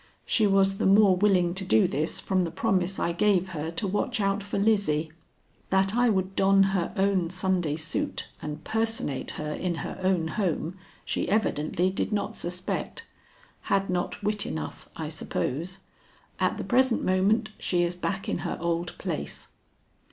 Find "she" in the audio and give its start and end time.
0.25-0.47, 11.05-11.29, 17.59-17.83